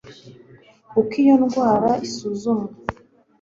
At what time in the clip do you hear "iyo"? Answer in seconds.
1.21-1.35